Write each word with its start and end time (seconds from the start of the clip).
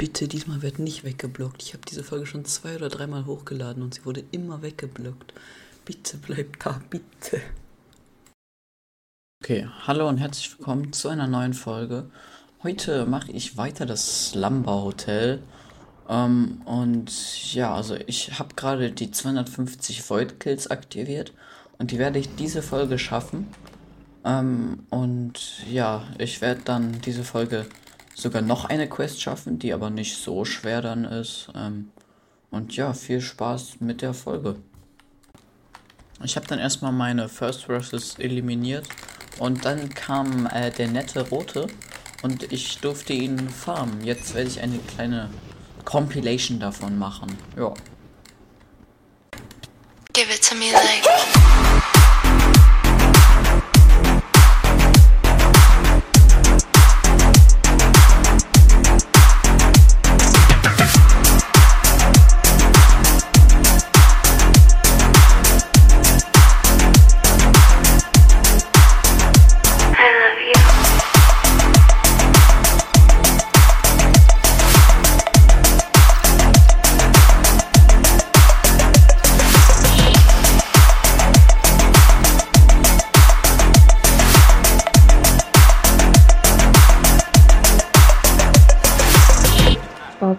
Bitte, 0.00 0.28
diesmal 0.28 0.62
wird 0.62 0.78
nicht 0.78 1.04
weggeblockt. 1.04 1.62
Ich 1.62 1.74
habe 1.74 1.84
diese 1.86 2.02
Folge 2.02 2.24
schon 2.24 2.46
zwei 2.46 2.74
oder 2.74 2.88
dreimal 2.88 3.26
hochgeladen 3.26 3.82
und 3.82 3.92
sie 3.92 4.06
wurde 4.06 4.24
immer 4.30 4.62
weggeblockt. 4.62 5.34
Bitte 5.84 6.16
bleibt 6.16 6.64
da, 6.64 6.80
bitte. 6.88 7.42
Okay, 9.44 9.68
hallo 9.86 10.08
und 10.08 10.16
herzlich 10.16 10.56
willkommen 10.56 10.94
zu 10.94 11.10
einer 11.10 11.26
neuen 11.26 11.52
Folge. 11.52 12.08
Heute 12.62 13.04
mache 13.04 13.30
ich 13.32 13.58
weiter 13.58 13.84
das 13.84 14.30
Slumber 14.30 14.84
Hotel. 14.84 15.42
Ähm, 16.08 16.62
und 16.64 17.52
ja, 17.52 17.74
also 17.74 17.94
ich 18.06 18.38
habe 18.38 18.54
gerade 18.54 18.92
die 18.92 19.10
250 19.10 20.08
Void 20.08 20.40
Kills 20.40 20.70
aktiviert 20.70 21.34
und 21.76 21.90
die 21.90 21.98
werde 21.98 22.18
ich 22.18 22.34
diese 22.36 22.62
Folge 22.62 22.98
schaffen. 22.98 23.48
Ähm, 24.24 24.78
und 24.88 25.62
ja, 25.70 26.04
ich 26.16 26.40
werde 26.40 26.62
dann 26.64 27.02
diese 27.02 27.22
Folge 27.22 27.66
sogar 28.14 28.42
noch 28.42 28.64
eine 28.66 28.88
Quest 28.88 29.20
schaffen, 29.20 29.58
die 29.58 29.72
aber 29.72 29.90
nicht 29.90 30.16
so 30.16 30.44
schwer 30.44 30.82
dann 30.82 31.04
ist. 31.04 31.48
Ähm, 31.54 31.90
und 32.50 32.74
ja, 32.76 32.92
viel 32.92 33.20
Spaß 33.20 33.80
mit 33.80 34.02
der 34.02 34.14
Folge. 34.14 34.56
Ich 36.22 36.36
habe 36.36 36.46
dann 36.46 36.58
erstmal 36.58 36.92
meine 36.92 37.28
First 37.28 37.64
Verses 37.64 38.18
eliminiert 38.18 38.86
und 39.38 39.64
dann 39.64 39.88
kam 39.88 40.46
äh, 40.46 40.70
der 40.70 40.88
nette 40.88 41.28
Rote 41.28 41.66
und 42.22 42.52
ich 42.52 42.78
durfte 42.78 43.12
ihn 43.12 43.48
farmen. 43.48 44.04
Jetzt 44.04 44.34
werde 44.34 44.50
ich 44.50 44.60
eine 44.60 44.78
kleine 44.78 45.30
Compilation 45.84 46.60
davon 46.60 46.98
machen. 46.98 47.36
Ja. 47.56 47.72
Give 50.12 50.30
it 50.30 50.42
to 50.42 50.54
me 50.54 50.72
like 50.72 51.29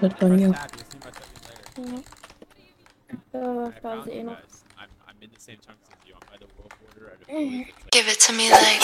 Arbeit 0.02 0.20
bei 0.20 0.30
mir. 0.30 0.48
Ja. 3.34 3.66
Äh, 3.68 3.72
quasi 3.80 4.10
eh 4.10 4.24
noch. 4.24 4.38
Give 7.92 8.08
it 8.08 8.20
to 8.20 8.34
me 8.34 8.50
like. 8.50 8.82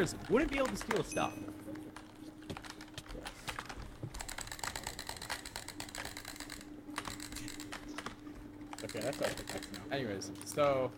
Players 0.00 0.14
wouldn't 0.30 0.50
be 0.50 0.58
able 0.58 0.68
to 0.68 0.76
steal 0.76 1.04
stuff. 1.04 1.32
Okay, 8.84 9.00
that's 9.00 9.20
not 9.20 9.30
the 9.36 9.42
text 9.42 9.68
now. 9.72 9.96
Anyways, 9.96 10.30
so 10.44 10.90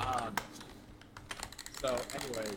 um 0.00 0.34
so 1.80 1.96
anyways 2.14 2.56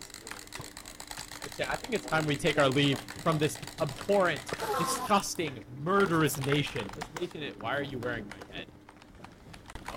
yeah, 1.57 1.71
I 1.71 1.75
think 1.75 1.93
it's 1.93 2.05
time 2.05 2.25
we 2.25 2.35
take 2.35 2.57
our 2.57 2.69
leave 2.69 2.99
from 2.99 3.37
this 3.37 3.57
abhorrent, 3.81 4.39
disgusting, 4.77 5.65
murderous 5.83 6.43
nation. 6.45 6.87
This 7.19 7.33
nation, 7.33 7.53
why 7.59 7.75
are 7.75 7.83
you 7.83 7.97
wearing 7.99 8.25
my 8.27 8.57
head? 8.57 8.65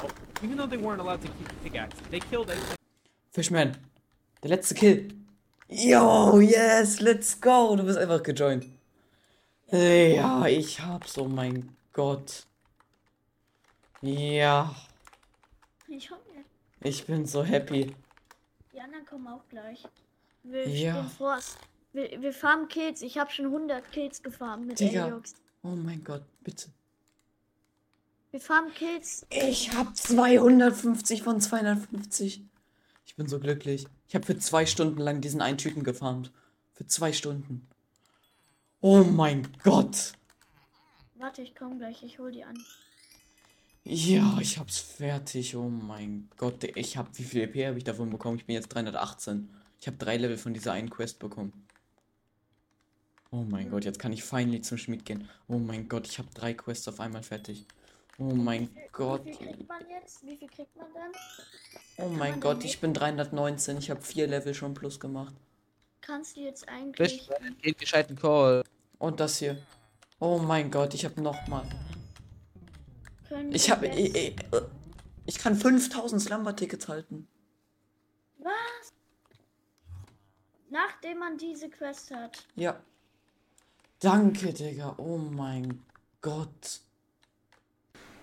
Oh, 0.03 0.09
even 0.43 0.57
though 0.57 0.67
they 0.67 0.77
weren't 0.77 1.01
allowed 1.01 1.23
to 1.23 1.29
keep 1.29 1.49
the 1.49 1.55
pickaxe, 1.55 1.97
they 2.11 2.19
killed 2.19 2.51
everything. 2.51 2.77
Fishman, 3.33 3.77
der 4.43 4.51
letzte 4.51 4.75
Kill. 4.75 5.09
Yo, 5.69 6.39
yes, 6.41 7.01
let's 7.01 7.41
go. 7.41 7.75
Du 7.77 7.85
bist 7.85 7.99
einfach 7.99 8.23
gejoint. 8.23 8.67
Ja, 9.71 10.47
ich 10.47 10.81
hab's, 10.81 11.17
oh 11.17 11.29
mein 11.29 11.75
Gott. 11.95 12.45
Ja, 14.03 14.75
Ich 15.89 16.11
hoffe, 16.11 16.21
ich 16.83 17.07
bin 17.07 17.25
so 17.25 17.43
happy. 17.45 17.95
die 18.75 18.81
anderen 18.81 19.07
kommen 19.07 19.29
auch 19.29 19.49
gleich. 19.49 19.83
Wir 20.43 20.69
Ja. 20.69 21.05
Forst. 21.17 21.57
Wir, 21.93 22.21
wir 22.21 22.33
farmen 22.33 22.69
Kills. 22.69 23.01
Ich 23.03 23.17
habe 23.19 23.31
schon 23.31 23.47
100 23.47 23.93
Kills 23.93 24.23
gefarmt 24.23 24.67
mit 24.67 24.81
Digga. 24.81 25.07
Eliox. 25.07 25.35
Oh 25.63 25.69
mein 25.69 26.03
Gott, 26.05 26.25
bitte. 26.43 26.69
Wir 28.33 28.41
farmen 28.41 28.75
Kills. 28.75 29.25
Ich 29.31 29.75
hab 29.75 29.97
250 29.97 31.23
von 31.23 31.41
250. 31.41 32.43
Ich 33.13 33.17
bin 33.17 33.29
so 33.29 33.39
glücklich. 33.39 33.87
Ich 34.09 34.15
habe 34.15 34.25
für 34.25 34.39
zwei 34.39 34.65
Stunden 34.65 34.99
lang 34.99 35.21
diesen 35.21 35.43
einen 35.43 35.59
Typen 35.59 35.85
gefarmt. 35.85 36.33
Für 36.73 36.87
zwei 36.87 37.13
Stunden. 37.13 37.69
Oh 38.81 39.05
mein 39.05 39.47
Gott. 39.63 40.15
Warte, 41.17 41.43
ich 41.43 41.55
komme 41.55 41.77
gleich. 41.77 42.03
Ich 42.03 42.19
hol 42.19 42.33
die 42.33 42.43
an. 42.43 42.57
Ja, 43.85 44.39
ich 44.41 44.57
hab's 44.57 44.79
fertig. 44.79 45.55
Oh 45.57 45.69
mein 45.69 46.31
Gott. 46.39 46.65
Ich 46.65 46.97
hab, 46.97 47.19
wie 47.19 47.25
viel 47.25 47.43
EP 47.43 47.67
habe 47.67 47.77
ich 47.77 47.85
davon 47.85 48.09
bekommen? 48.09 48.39
Ich 48.39 48.47
bin 48.47 48.55
jetzt 48.55 48.69
318. 48.69 49.51
Ich 49.79 49.87
habe 49.89 49.99
drei 49.99 50.17
Level 50.17 50.39
von 50.39 50.55
dieser 50.55 50.73
einen 50.73 50.89
Quest 50.89 51.19
bekommen. 51.19 51.53
Oh 53.31 53.45
mein 53.47 53.69
Gott, 53.69 53.85
jetzt 53.85 53.99
kann 53.99 54.15
ich 54.15 54.25
finally 54.25 54.63
zum 54.63 54.79
Schmied 54.79 55.05
gehen. 55.05 55.29
Oh 55.49 55.59
mein 55.59 55.87
Gott, 55.87 56.07
ich 56.07 56.19
habe 56.19 56.31
drei 56.33 56.55
Quests 56.55 56.89
auf 56.89 56.99
einmal 56.99 57.23
fertig. 57.23 57.67
Oh 58.19 58.35
mein 58.35 58.69
Gott. 58.93 59.25
Wie 59.25 59.33
viel 59.35 59.47
kriegt 59.49 59.69
man 59.69 59.89
jetzt? 59.91 60.23
Wie 60.25 60.37
viel 60.37 60.49
kriegt 60.49 60.77
man 60.77 60.87
dann? 60.95 61.13
Oh 61.99 62.09
mein 62.09 62.41
Gott, 62.41 62.63
ich 62.65 62.81
bin 62.81 62.95
319. 62.95 63.79
Ich 63.79 63.91
habe 63.91 64.01
vier 64.03 64.27
Level 64.27 64.55
schon 64.55 64.75
plus 64.75 65.01
gemacht. 65.01 65.35
Kannst 66.01 66.37
du 66.37 66.41
jetzt 66.41 66.69
eigentlich. 66.69 67.29
Geht 67.63 67.79
gescheiten 67.79 68.17
Call. 68.17 68.65
Und 68.99 69.21
das 69.21 69.39
hier. 69.39 69.61
Oh 70.21 70.39
mein 70.39 70.71
Gott, 70.71 70.95
ich 70.95 71.05
habe 71.05 71.21
noch 71.21 71.47
mal. 71.49 71.65
Können 73.29 73.53
Ich 73.53 73.71
habe 73.71 73.87
jetzt- 73.87 74.17
ich, 74.17 74.37
ich 75.27 75.39
kann 75.39 75.57
5000 75.57 76.21
Slumber 76.21 76.55
Tickets 76.55 76.89
halten. 76.89 77.27
Was? 78.39 78.93
Nachdem 80.71 81.19
man 81.19 81.39
diese 81.39 81.69
Quest 81.71 82.11
hat. 82.13 82.47
Ja. 82.57 82.79
Danke, 84.01 84.53
Digga. 84.53 84.95
Oh 84.99 85.19
mein 85.19 85.83
Gott. 86.21 86.81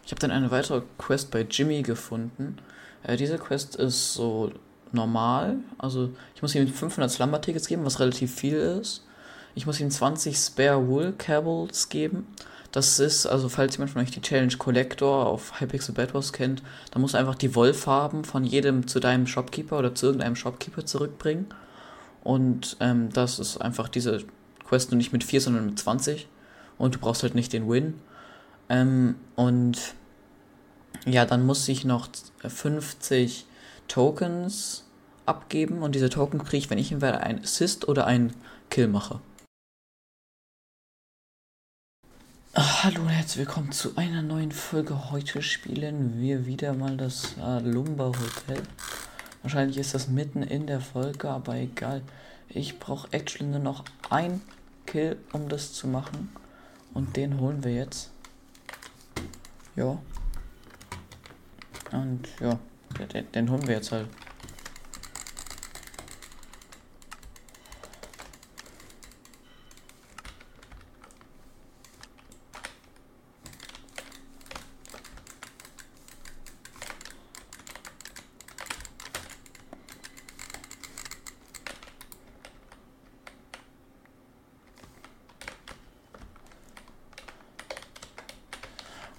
Ich 0.09 0.11
habe 0.11 0.21
dann 0.21 0.31
eine 0.31 0.49
weitere 0.49 0.81
Quest 0.97 1.29
bei 1.29 1.41
Jimmy 1.41 1.83
gefunden. 1.83 2.57
Äh, 3.03 3.15
diese 3.15 3.37
Quest 3.37 3.75
ist 3.75 4.15
so 4.15 4.51
normal. 4.91 5.57
Also 5.77 6.09
ich 6.33 6.41
muss 6.41 6.55
ihm 6.55 6.67
500 6.67 7.11
Slumber 7.11 7.39
Tickets 7.39 7.67
geben, 7.67 7.85
was 7.85 7.99
relativ 7.99 8.33
viel 8.33 8.55
ist. 8.55 9.05
Ich 9.53 9.67
muss 9.67 9.79
ihm 9.79 9.91
20 9.91 10.35
Spare 10.35 10.87
Wool 10.87 11.13
Cables 11.15 11.89
geben. 11.89 12.25
Das 12.71 12.97
ist, 12.97 13.27
also 13.27 13.49
falls 13.49 13.75
jemand 13.75 13.91
von 13.91 14.01
euch 14.01 14.09
die 14.09 14.19
Challenge 14.19 14.57
Collector 14.57 15.27
auf 15.27 15.61
Hypixel 15.61 15.93
Bad 15.93 16.15
Wars 16.15 16.33
kennt, 16.33 16.63
dann 16.89 17.03
musst 17.03 17.13
du 17.13 17.19
einfach 17.19 17.35
die 17.35 17.53
Wollfarben 17.53 18.23
von 18.23 18.45
jedem 18.45 18.87
zu 18.87 18.99
deinem 18.99 19.27
Shopkeeper 19.27 19.77
oder 19.77 19.93
zu 19.93 20.07
irgendeinem 20.07 20.35
Shopkeeper 20.35 20.87
zurückbringen. 20.87 21.45
Und 22.23 22.77
ähm, 22.79 23.09
das 23.13 23.37
ist 23.37 23.57
einfach 23.57 23.87
diese 23.87 24.23
Quest 24.67 24.89
nur 24.89 24.97
nicht 24.97 25.13
mit 25.13 25.23
4, 25.23 25.41
sondern 25.41 25.67
mit 25.67 25.77
20. 25.77 26.27
Und 26.79 26.95
du 26.95 26.99
brauchst 26.99 27.21
halt 27.21 27.35
nicht 27.35 27.53
den 27.53 27.69
Win. 27.69 27.93
Ähm, 28.69 29.13
und 29.35 29.77
ja, 31.05 31.25
dann 31.25 31.45
muss 31.45 31.67
ich 31.67 31.85
noch 31.85 32.09
50 32.45 33.45
Tokens 33.87 34.85
abgeben. 35.25 35.81
Und 35.81 35.95
diese 35.95 36.09
Token 36.09 36.39
kriege 36.39 36.57
ich, 36.57 36.69
wenn 36.69 36.77
ich 36.77 36.91
entweder 36.91 37.21
ein 37.21 37.43
Assist 37.43 37.87
oder 37.87 38.05
ein 38.05 38.33
Kill 38.69 38.87
mache. 38.87 39.19
Hallo 42.55 43.01
und 43.01 43.09
herzlich 43.09 43.45
willkommen 43.45 43.71
zu 43.71 43.95
einer 43.95 44.21
neuen 44.21 44.51
Folge. 44.51 45.11
Heute 45.11 45.41
spielen 45.41 46.19
wir 46.19 46.45
wieder 46.45 46.73
mal 46.73 46.97
das 46.97 47.35
Lumba 47.63 48.07
Hotel. 48.07 48.63
Wahrscheinlich 49.43 49.77
ist 49.77 49.93
das 49.93 50.07
mitten 50.07 50.43
in 50.43 50.67
der 50.67 50.81
Folge, 50.81 51.29
aber 51.29 51.55
egal. 51.55 52.01
Ich 52.49 52.79
brauche 52.79 53.07
actually 53.13 53.49
nur 53.49 53.59
noch 53.59 53.85
ein 54.09 54.41
Kill, 54.85 55.17
um 55.31 55.47
das 55.47 55.73
zu 55.73 55.87
machen. 55.87 56.33
Und 56.93 57.15
den 57.15 57.39
holen 57.39 57.63
wir 57.63 57.73
jetzt. 57.73 58.09
Ja. 59.75 59.99
Und 61.91 62.27
ja, 62.39 62.59
den, 63.13 63.31
den 63.31 63.49
holen 63.49 63.67
wir 63.67 63.75
jetzt 63.75 63.91
halt. 63.91 64.07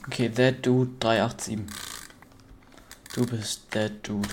Okay, 0.07 0.29
That 0.29 0.67
Dude 0.67 0.91
387. 0.99 1.80
Du 3.13 3.27
bist 3.27 3.69
That 3.73 4.07
Dude. 4.07 4.29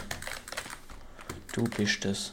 Du 1.51 1.63
bist 1.63 2.05
es. 2.05 2.31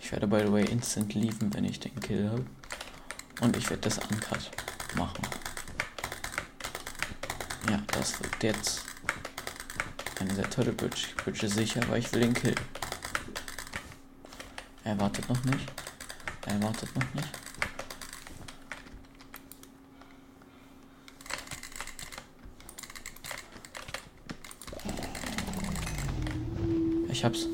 Ich 0.00 0.10
werde 0.10 0.26
by 0.26 0.40
the 0.40 0.52
way 0.52 0.64
instant 0.64 1.14
lieben, 1.14 1.54
wenn 1.54 1.64
ich 1.64 1.78
den 1.78 1.98
Kill 2.00 2.28
habe. 2.28 2.44
Und 3.40 3.56
ich 3.56 3.70
werde 3.70 3.82
das 3.82 3.98
Uncut 3.98 4.50
machen. 4.96 5.22
Ja, 7.70 7.80
das 7.92 8.20
wird 8.20 8.42
jetzt 8.42 8.82
eine 10.18 10.34
sehr 10.34 10.50
tolle 10.50 10.72
Bridge. 10.72 11.06
Bridge 11.22 11.46
ist 11.46 11.54
sicher, 11.54 11.80
weil 11.88 12.00
ich 12.00 12.12
will 12.12 12.22
den 12.22 12.34
Kill. 12.34 12.54
Er 14.82 14.98
wartet 14.98 15.28
noch 15.28 15.44
nicht. 15.44 15.70
Er 16.46 16.60
wartet 16.62 16.92
noch 16.96 17.14
nicht. 17.14 17.45
Ich 27.16 27.24
hab's. 27.24 27.46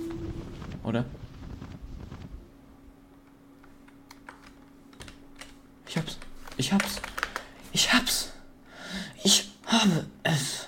Oder? 0.83 1.05
Ich 5.87 5.97
hab's. 5.97 6.19
Ich 6.57 6.73
hab's. 6.73 7.01
Ich 7.73 7.93
hab's. 7.93 8.33
Ich 9.23 9.53
habe 9.67 10.05
es. 10.25 10.67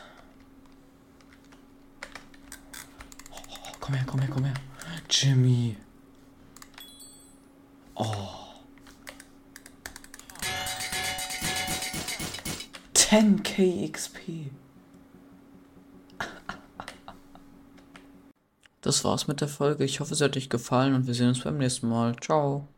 Oh, 3.32 3.72
komm 3.80 3.94
her, 3.96 4.04
komm 4.06 4.20
her, 4.20 4.30
komm 4.32 4.44
her. 4.44 4.54
Jimmy. 5.10 5.76
Oh. 7.96 8.54
10k 12.94 13.90
XP. 13.90 14.52
Das 18.84 19.02
war's 19.02 19.28
mit 19.28 19.40
der 19.40 19.48
Folge. 19.48 19.82
Ich 19.82 20.00
hoffe, 20.00 20.12
es 20.12 20.20
hat 20.20 20.36
euch 20.36 20.50
gefallen 20.50 20.94
und 20.94 21.06
wir 21.06 21.14
sehen 21.14 21.28
uns 21.28 21.42
beim 21.42 21.56
nächsten 21.56 21.88
Mal. 21.88 22.14
Ciao. 22.20 22.68